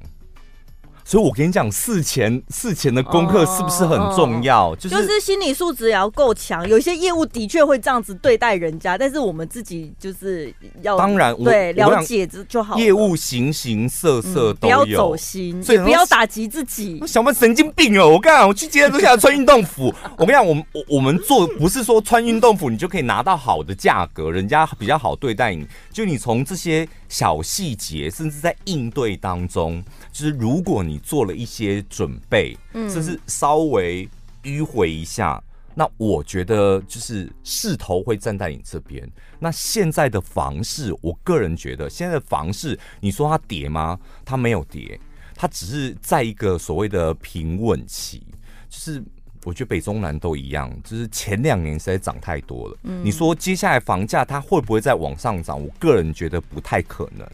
[1.09, 4.73] 所以，我跟你讲，事前事前的功课是不是很重要？
[4.73, 6.69] 哦、就是就是心理素质也要够强。
[6.69, 12.77] 有些业务的确会这样子对待人家，但是我们自己就是要当然对了解就好。
[12.77, 17.01] 业务形形色色都有，嗯、不要走心，所以不要打击自己。
[17.07, 18.09] 小曼神经病哦！
[18.09, 19.95] 我跟你讲，我去接待都想穿运动服。
[20.19, 25.65] 我跟你讲，我们我我们做不是说穿运动服你就可以拿到好的价格，人家比较好对待你。
[25.93, 29.83] 就你从这些小细节，甚至在应对当中。
[30.13, 34.09] 就是如果你做了一些准备，嗯，甚至稍微
[34.43, 35.43] 迂回一下，
[35.75, 39.07] 那我觉得就是势头会站在你这边。
[39.39, 43.99] 那现在的房市，我个人觉得现在的房市，你说它跌吗？
[44.25, 44.99] 它没有跌，
[45.35, 48.27] 它只是在一个所谓的平稳期。
[48.69, 49.03] 就是
[49.47, 52.77] 我觉得北中南都一样，就是前两年实在涨太多了。
[52.83, 55.63] 嗯，你说接下来房价它会不会再往上涨？
[55.63, 57.25] 我个人觉得不太可能。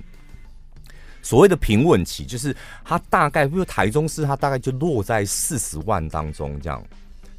[1.23, 6.85] 所谓的平稳期，就是它大概，比如台中市，它大概就落在四十万当中这样，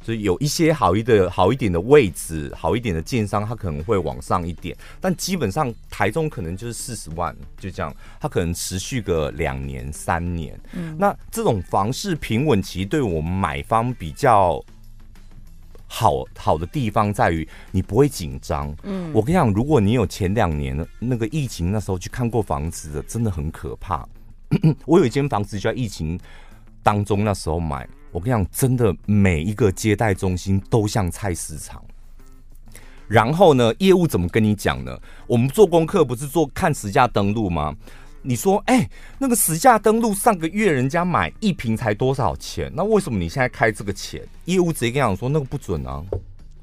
[0.04, 10.60] 所以有一些好一的好一点的位置，好一点的建商，它可能会往上一点，但基本上台中可能就是四十万，就这样，它可能持续个两年三年。
[10.74, 14.62] 嗯，那这种房市平稳期，对我们买方比较。
[15.86, 18.74] 好好的地方在于你不会紧张。
[18.82, 24.04] 嗯，我跟你讲，如果你有前两年那个疫情那时候去看过房子的，真的很可怕。
[24.86, 26.18] 我有一间房子就在疫情
[26.82, 31.84] 当中那时候买，我跟你讲，真的每一个接待中心都像菜市场。
[33.08, 34.96] 然后呢，业务怎么跟你讲呢？
[35.26, 37.74] 我们做功课不是做看实价登录吗？
[38.22, 42.70] 你说，哎、那个实价登录上个月人家买一瓶才多少钱？
[42.76, 44.22] 那为什么你现在开这个钱？
[44.44, 46.00] 业务直接跟你讲说那个不准啊，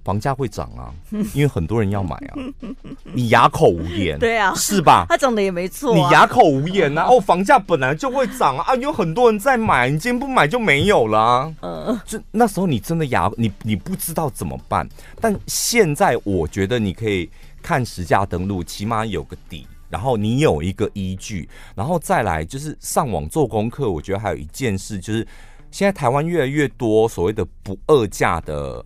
[0.04, 0.94] 房价会涨啊，
[1.34, 2.34] 因为很多人要买啊。
[3.14, 5.06] 你哑口无言，对啊，是吧？
[5.10, 7.08] 他讲的也没错、啊，你哑口无言啊。
[7.10, 11.54] 哦，房价本来就会涨啊，有很多人在买，你今天不买就没有了、啊。
[11.62, 14.88] 嗯，就那时候你真的哑，你你不知道怎么办。
[15.20, 17.30] 但现在我觉得你可以
[17.62, 19.68] 看实价登录，起码有个底。
[19.90, 23.92] 然后你有一个依据，然后再来就是上网做功课。
[23.92, 25.28] 我觉得还有一件事，就是
[25.70, 28.82] 现在台湾越来越多所谓的不二价的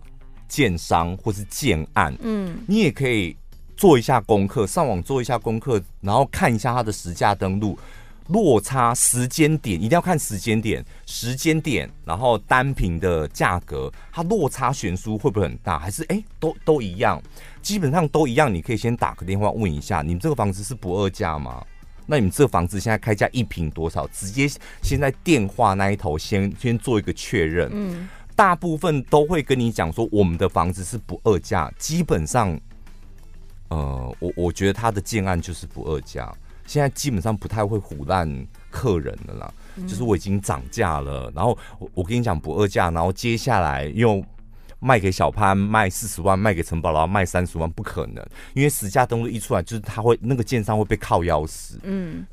[0.48, 3.36] 建商或是建案，嗯，你也可以
[3.76, 7.78] 做一下功课，上网做一下功课，然后看一下它的实价登录。
[8.28, 15.78] 落差时间点一定要看时间点，时间点，然后单品的价格，它落差悬殊会不会很大？
[15.78, 17.22] 还是哎、欸，都都一样，
[17.62, 18.52] 基本上都一样。
[18.52, 21.64] 你可以先打个电话问一下，你们这个房子是不二价吗？
[22.04, 24.08] 那你们这个房子现在开价一平多少？
[24.08, 24.48] 直接
[24.82, 27.70] 先在电话那一头先先做一个确认。
[27.72, 31.72] 嗯，大部分都会跟你讲说，我们的房子是不二价。
[31.78, 32.56] 基本上，
[33.68, 36.32] 呃，我我觉得他的建案就是不二价。
[36.66, 38.28] 现在基本上不太会唬烂
[38.70, 44.20] 客人了啦，嗯、就是我已经涨价了，然后我我跟你讲不二价，然后接下来又
[44.80, 48.16] 卖给小潘卖四十万，卖给陈宝拉卖三十万，不可能，
[48.52, 52.26] 因为实价登录一出来，就是他会那个建商会被靠腰死，嗯，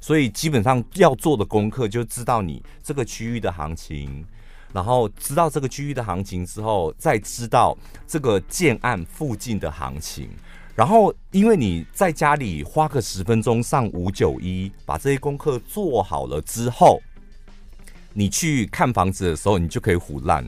[0.00, 4.22] 所以基本上要做的功课就知道你这个区域的行情，
[4.72, 7.76] 然后知道这个区域的行情之后，再知道
[8.06, 10.28] 这个建案附近的行情。
[10.74, 17.00] 然后，因为你在家里花个十分钟上五九一，把这些功课做好了之后，
[18.12, 20.44] 你去看房子的时候，你就可以唬烂。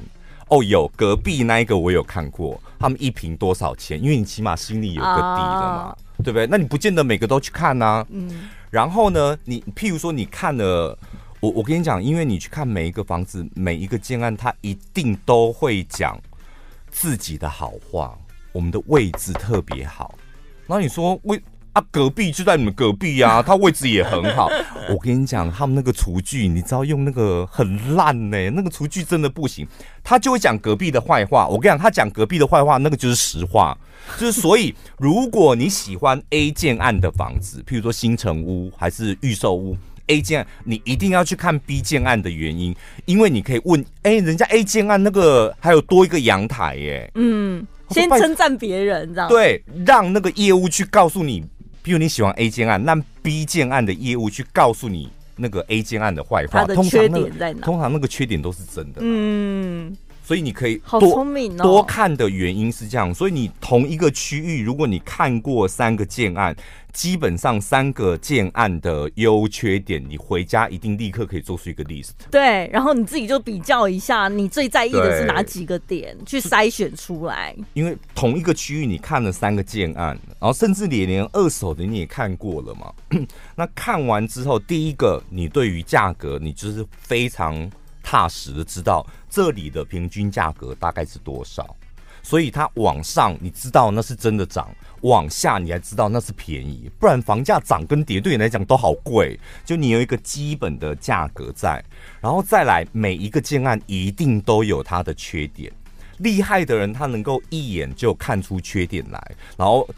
[0.46, 4.00] 哦，有隔壁那一个我有看过，他们一平多少钱？
[4.00, 6.46] 因为你起码心里有个底了嘛，对不对？
[6.46, 8.06] 那你不见得每个都去看呐。
[8.11, 8.48] 嗯。
[8.70, 10.96] 然后呢，你譬如说你看了，
[11.40, 16.20] 我我跟你讲，因为你去看每一个房子，每一个建案，他一定都会讲
[16.90, 18.16] 自己的好话。
[18.53, 20.14] 我们的位置特别好，
[20.66, 21.40] 那你说位
[21.72, 24.50] 啊，隔壁就在你们隔壁呀，啊， 它位置也很好。
[24.88, 29.64] 我跟你讲，他们那个厨具，你知道用那个很烂呢，欸，那个厨具真的不行，
[30.03, 31.46] 他就会讲隔壁的坏话。
[31.46, 33.79] 我跟你讲，他讲隔壁的坏话，那个就是实话。
[34.18, 39.76] 就是所以，如果你喜欢 A 建案的房子，譬如说新城屋还是预售屋
[40.11, 42.75] ，A 建案你一定要去看 B 建案的原因，
[43.07, 47.66] 因为你可以问，哎，人家 A 建案那个还有多一个阳台耶，嗯。
[47.92, 51.44] 先称赞别人，这样对，让那个业务去告诉你，
[51.83, 57.55] 比如你喜欢 A 建案，让 B 建案的业务去告诉你那个 A 建案的坏话，他的缺点在哪？
[57.55, 59.01] 通常，通常那个缺点都是真的。
[59.01, 59.93] 嗯，
[60.31, 66.55] 所以你可以多好聪明哦，多看的原因是这样，所以你同一个区域，如果你看过三个建案，
[66.93, 72.11] 基本上三个建案的优缺点，你回家一定立刻可以做出一个 list。
[72.31, 77.53] 对，然后你自己就比较一下，你最在意的是哪几个点，去筛选出来。
[77.72, 82.93] 因为同一个区域你看了三个建案，然后甚至连连二手的你也看过了嘛？
[83.57, 87.68] 那看完之后，第一个你对于价格，你就是非常
[88.03, 91.76] 踏实的知道这里的平均价格大概是多少，
[92.22, 94.68] 所以它往上你知道那是真的涨。
[95.03, 99.40] 往下你还知道那是便宜，不然房价涨跟跌对你来讲都好贵。
[99.64, 101.82] 就你有一个基本的价格在，
[102.20, 105.72] 然后再来每一个建案一定都有它的缺点。
[106.18, 109.88] 厉害的人他能够一眼就看出缺点来，然后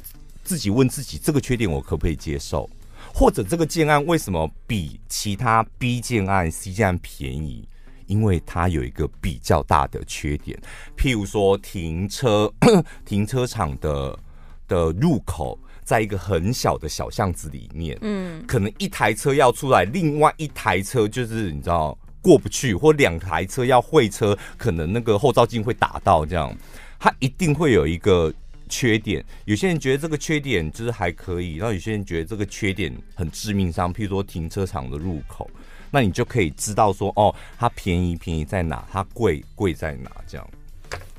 [0.45, 2.71] 自己问自己这个缺点我可不可以接受，
[3.13, 7.67] 或者这个建案为什么比其他 B 建案、C 建案便宜？
[8.13, 10.59] 因为它有一个比较大的缺点，
[10.97, 12.53] 譬如说停车
[13.07, 14.19] 停车场的。
[14.69, 26.57] 的入口在一个很小的小巷子里面，嗯，可能一台车要出来，另外一台车就是你知道过不去，或两台车要会车，可能那个后照镜会打到，这样，
[26.99, 28.33] 它一定会有一个
[28.67, 29.23] 缺点。
[29.45, 35.51] 有些人觉得这个缺点就是还可以，然后有些人觉得这个缺点很致命伤，譬如说停车场的入口，
[35.93, 40.49] 那你就可以知道说，哦，它便宜便宜在哪，它贵贵在哪，这样。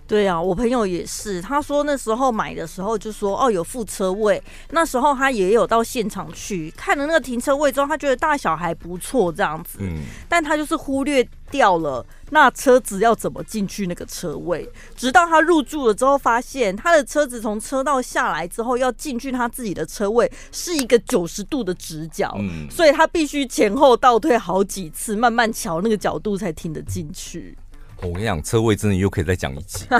[0.05, 4.41] 对啊，我朋友也是，他说那时候买的时候就说哦有副车位，
[4.71, 27.57] 那时候他也有到现场去看了那个停车位之后，他觉得大小还不错这样子，嗯，但他就是忽略掉了那车子要怎么进去那个车位，直到他入住了之后，发现他的车子从车道下来之后要进去他自己的车位是一个九十度的直角，嗯，所以他必须前后倒退好几次，慢慢瞧那个角度才停得进去。
[28.03, 29.85] 我跟你讲，车位真的又可以再讲一集。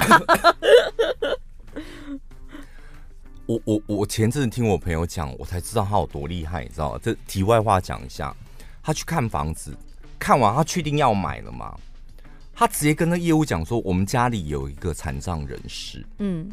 [3.46, 7.00] 我我我前阵子听我朋友讲，我才知道他有多厉害，你知道吗？
[7.02, 8.36] 这题外话讲一下，
[8.82, 9.76] 他去看房子，
[10.20, 11.78] 看完他确定要买了嘛？
[12.54, 16.06] 他直接跟那业务讲说，我们家里有一个残障人士。
[16.20, 16.50] 嗯，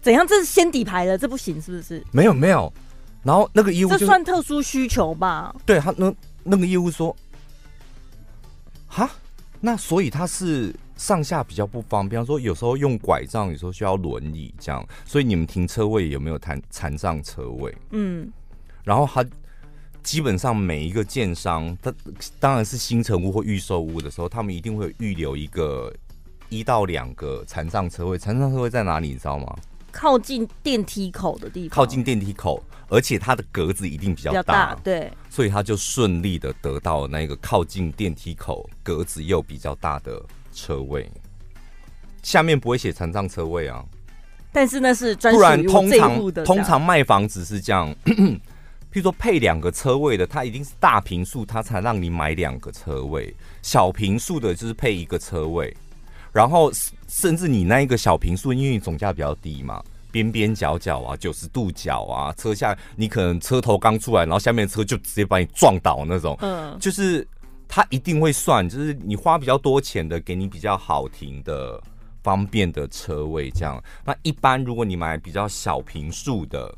[0.00, 0.26] 怎样？
[0.26, 2.04] 这是先底牌的，这不行是不是？
[2.12, 2.72] 没有没有。
[3.22, 5.54] 然后那个业务就这算特殊需求吧？
[5.66, 6.14] 对他那
[6.44, 7.14] 那个业务说，
[8.86, 9.10] 哈。
[9.60, 14.86] 那所以它是上下比较不方便，比方说有时候用拐杖，有时候需要轮椅这样。
[15.04, 17.76] 所以你们停车位有没有残残障车位？
[17.90, 18.32] 嗯，
[18.84, 19.24] 然后他
[20.02, 21.92] 基本上每一个建商，他
[22.38, 25.92] 当然是新城屋或预售屋的时候，他们一定会预留一个
[26.48, 28.16] 一到两个残障车位。
[28.16, 29.08] 残障车位在哪里？
[29.08, 29.56] 你知道吗？
[29.90, 31.74] 靠近电梯口的地方。
[31.74, 32.62] 靠近电梯口。
[32.88, 40.22] 而且它的格子一定比较大，大，对，所以他就顺利的得到了那个靠近电梯口、格子又比较大的
[40.54, 41.10] 车位。
[42.22, 43.84] 下面不会写残障车位啊，
[44.52, 48.40] 但是那是专属不然通常通常卖房子是这样， 譬
[48.94, 53.32] 如说配两个车位的，它一定是大平数，它才让你买两个车位；
[53.62, 55.74] 小平数的就是配一个车位，
[56.32, 56.72] 然后
[57.06, 59.82] 甚至你那一个小平数，因为你总价比较低嘛。
[60.10, 66.36] 边边角角啊，九十度角啊，车下你可能车头刚出来，然后下面的车就直接把你撞倒那种。
[66.40, 67.26] 嗯，就是
[67.66, 71.80] 他一定会算，就是你花比较多钱的，给你比较好停的、
[72.22, 73.82] 方便的车位这样。
[74.04, 76.74] 那一般如果你买比较小平数的，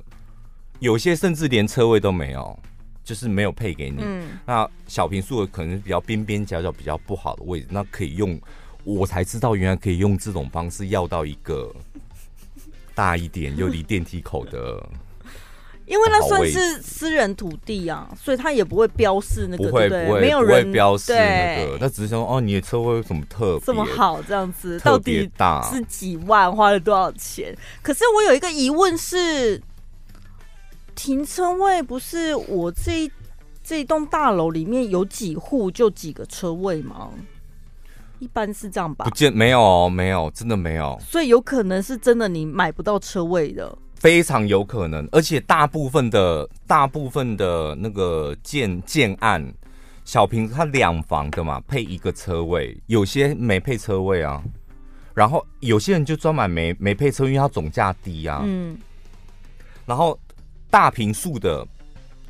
[0.78, 2.58] 有些甚至连车位都没有，
[3.04, 4.02] 就是没有配给你。
[4.02, 8.40] 嗯，那小平数的可能比较边边角角比较不好的位置，那可以用。
[8.82, 11.70] 我才知道原来可以用这种方式要到一个。
[13.00, 14.78] 大一点又离电梯口的，
[15.86, 25.26] 因为那算是私人土地啊，所以他也不会标示那个，不会不会，没有人标示那个，他只是说哦，你的车位有什么特别，这么好这样子，到底
[25.72, 27.56] 是几万，花了多少钱？
[27.80, 29.58] 可是我有一个疑问是，
[30.94, 33.10] 停车位不是我这一
[33.64, 37.08] 这一栋大楼里面有几户就几个车位吗？
[38.20, 39.06] 一般是这样吧？
[39.06, 40.96] 不见没有哦，没有，真的没有。
[41.00, 45.08] 所以有可能是真的，你买不到车位的，非常有可能。
[45.10, 49.42] 而且大部分的大部分的那个建建案，
[50.04, 54.42] 小平它两房的嘛，配一个车位，有些没配车位啊。
[55.14, 58.42] 然后有些人就专买没没配车，因为它总价低啊。
[58.44, 58.78] 嗯。
[59.86, 60.16] 然后
[60.70, 61.66] 大平数的，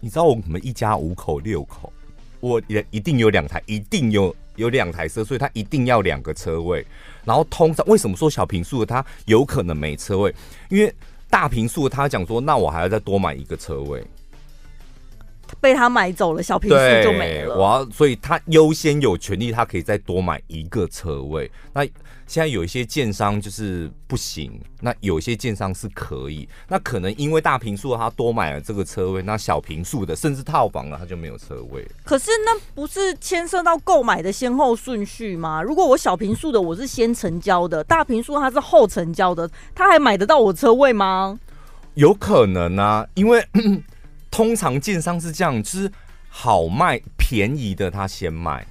[0.00, 1.92] 你知道我们一家五口六口，
[2.38, 4.34] 我也一定有两台，一定有。
[4.60, 6.86] 有两台车，所以他一定要两个车位。
[7.24, 10.34] 然后通常为什么说小平数的他有可能没车位？
[10.68, 10.94] 因为
[11.28, 14.02] 大平数的他讲说，那我还要再多买一个车位，
[15.60, 17.56] 被他买走了，小平数就没了。
[17.56, 21.50] 我要，所以他优先有权利，他可以再多买一个车位。
[21.72, 21.84] 那
[22.30, 26.48] 现在有一些建商就是不行，那有一些建商是可以。
[26.68, 31.84] 那可能因为大平数他多买了这个车位，那小平数的甚至套房了他就没有车位。
[32.04, 35.60] 可是那不是牵涉到购买的先后顺序吗？
[35.60, 41.36] 如果我小平数的我是先成交的，大平数他是后成交的，他还买得到我车位吗？
[41.94, 43.44] 有可能啊，因为
[44.30, 45.90] 通常建商是这样，就是
[46.28, 48.64] 好卖便宜的他先卖，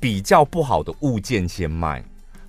[0.00, 2.02] 比较不好的物件先卖。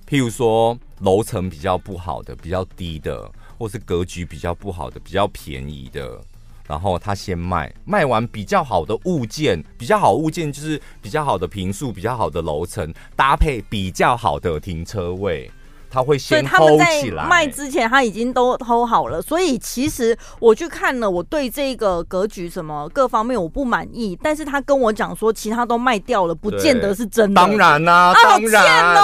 [0.08, 6.20] 譬如说楼层比较不好的、比较低的，或是格局比较不好的、比较便宜的，
[6.68, 15.50] 然后他先卖，卖完比较好的物件，比较好物件就是比较好的平数、比较好的楼层，搭配比较好的停车位。
[15.90, 17.24] 他会先 hold 起来。
[17.28, 27.40] 卖之前他已经都 hold 好了，所以其实我去看了，我对这个格局什么各方面我不满意，但是他跟我讲说其他都卖掉了，不见得是真的。
[27.40, 28.94] 当然啦、啊，啊、当然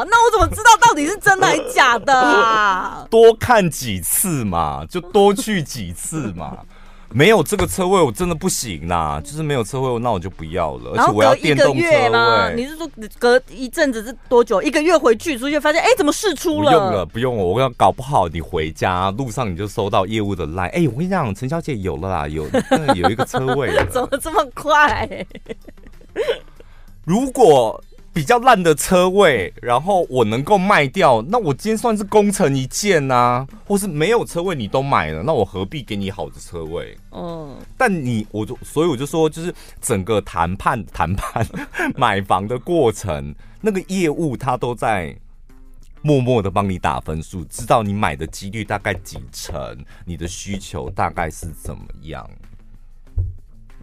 [0.00, 0.06] 哦。
[0.10, 3.06] 那我怎么知道到底是真的还是假的啊？
[3.10, 6.58] 多看几次嘛，就多去几次嘛。
[7.12, 9.20] 没有这个车位，我真的不行啦。
[9.24, 10.92] 就是没有车位，那我就不要了。
[10.94, 12.54] 而且我要电动车位。
[12.54, 12.88] 你是说
[13.18, 14.62] 隔一阵子是多久？
[14.62, 16.70] 一个月回去，出去发现，哎，怎么试出了？
[16.70, 17.42] 不用了，不用了。
[17.44, 20.70] 我要搞不好，你回家路上你就收到业务的 line。
[20.70, 22.48] 哎，我跟你讲，陈小姐有了啦，有
[22.94, 23.84] 有一个车位了。
[23.90, 25.26] 怎么这么快？
[27.04, 27.82] 如果。
[28.12, 33.48] 比较烂的车位，然后我能够卖掉，那我今天算是功成一件呐、啊。
[33.64, 36.96] 或是没有车位你都买了，那我何必给你好的车位？
[37.12, 41.46] 嗯，但你我就所以我就说，就是整个谈判谈判
[41.96, 45.16] 买房的过程，那个业务他都在
[46.02, 52.28] 默默的帮你打分数，知道你买的几率大概几成，你的需求大概是怎么样。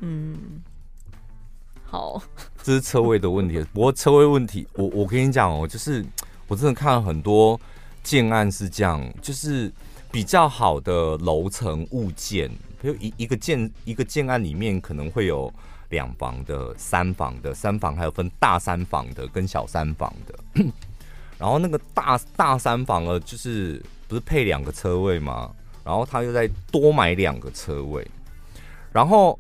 [0.02, 0.62] 嗯。
[1.90, 2.22] 好，
[2.62, 3.66] 这是车位的问题。
[3.74, 6.06] 不过车位问题，我我跟你讲哦，就是
[6.50, 7.58] 我真的看了很多
[8.04, 9.72] 建案是这样，就是
[10.12, 12.50] 比较好的楼层物件，
[12.82, 15.52] 比如一一个建一个建案里面可能会有
[15.88, 20.66] 两房的、三房的、三房还有分大三房的跟小三房的。
[21.40, 25.50] 然后那个大大三房呢，就是不是配两个车位吗？
[25.86, 28.06] 然后他又再多买两个车位，
[28.92, 29.40] 然后。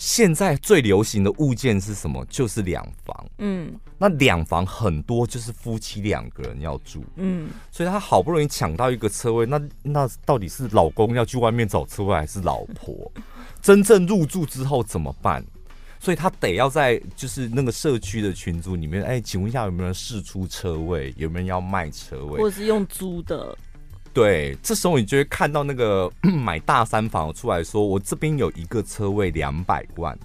[0.00, 2.24] 现在最流行的物件是什么？
[2.30, 3.26] 就是两房。
[3.36, 7.04] 嗯，那两房很多就是夫妻两个人要住。
[7.16, 13.12] 嗯，所以他好不容易抢到一个车位，那那到底是老公要去外面找车位，还是老婆
[13.60, 15.44] 真正入住之后怎么办？
[15.98, 21.12] 所以他得要在就是那个社区的群组里面，哎，请问一下有没有人释出车位？
[21.18, 22.38] 有没有人要卖车位？
[22.38, 23.54] 或者是用租的？
[24.12, 30.18] 对，这时候你就会看到那个 买大三房出来说：“我这边有一个车位两百万。”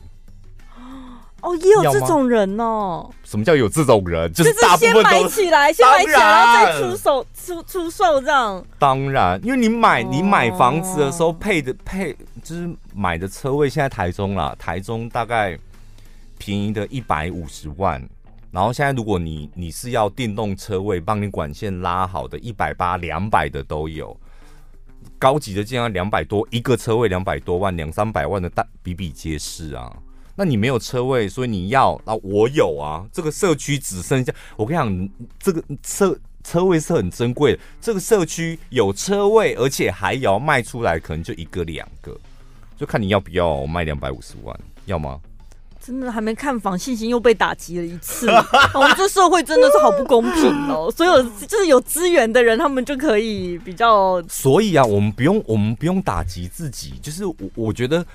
[1.42, 3.08] 哦，也有这种人哦。
[3.24, 4.34] 什么叫有这种人？
[4.34, 8.66] 就是大部分都 先买起来，先买起来，然后再出手出出售这样。
[8.80, 15.56] 当然，因为你买你买房子的时候配的配就是买的车位，现在台中啦，台中大概
[16.40, 18.02] 便宜的一百五十万。
[18.56, 24.18] 然后现在，如果你你是要电动车位，帮你管线拉好的，一百八、两百的都有。
[25.20, 29.94] 高级的竟然两百多一个车位，两百多万、两三百万的大比比皆是啊。
[30.38, 33.06] 那你没有车位，所以你要啊，我有啊。
[33.12, 37.60] 这个社区只剩下我跟你讲，这个车车位是很珍贵的。
[37.82, 42.18] 这个社区有车位，而且还要卖出来，可能就一个两个，
[42.78, 43.66] 就看你要不要。
[43.66, 45.20] 卖两百五十万，要吗？
[45.86, 48.28] 真的还没看房，信心又被打击了一次。
[48.74, 50.92] 我们这社会真的是好不公平哦！
[50.96, 54.22] 所有就是有资源的人，他们就可以比较。
[54.28, 56.94] 所以啊，我们不用，我们不用打击自己。
[57.02, 58.06] 就是我，我觉得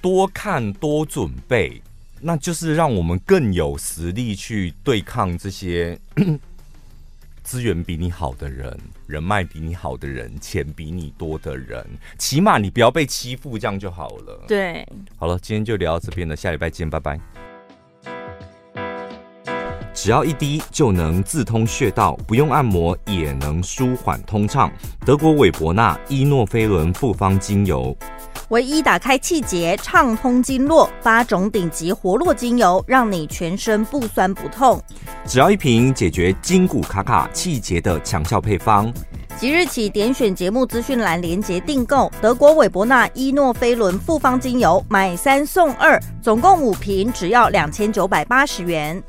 [0.00, 1.80] 多看多准备，
[2.20, 5.98] 那就是让我们更有实力去对抗这些。
[7.46, 8.76] 资源比你好的人，
[9.06, 11.86] 人脉比你好的人，钱比你多的人，
[12.18, 14.44] 起码你不要被欺负，这样就好了。
[14.48, 14.86] 对，
[15.16, 17.20] 好了，今天就聊到这边了，下礼拜见，拜拜。
[19.94, 24.70] 只要一滴就能自通穴道，不用按摩也能舒缓通畅。
[25.06, 27.96] 德国韦伯纳伊诺菲伦复方精油。
[28.50, 34.80] 唯一打开气节、畅通经络，八种顶级活络精油，让你全身不酸不痛。
[35.26, 38.92] 只要一瓶，解决筋骨卡卡、气节的强效配方。
[39.36, 49.02] 即日起点选节目资讯栏连结订购德国韦伯纳伊诺菲伦复方精油，买三送二，总共五瓶，只要两千九百八十元。